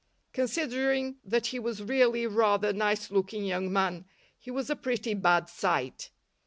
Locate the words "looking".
3.11-3.43